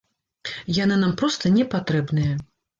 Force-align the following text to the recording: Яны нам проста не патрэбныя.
Яны 0.77 0.95
нам 1.03 1.13
проста 1.21 1.53
не 1.61 1.69
патрэбныя. 1.77 2.33